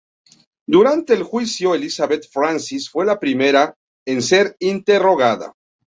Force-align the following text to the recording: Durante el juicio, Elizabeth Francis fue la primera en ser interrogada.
Durante 0.67 1.13
el 1.13 1.21
juicio, 1.21 1.75
Elizabeth 1.75 2.25
Francis 2.27 2.89
fue 2.89 3.05
la 3.05 3.19
primera 3.19 3.75
en 4.07 4.23
ser 4.23 4.55
interrogada. 4.59 5.53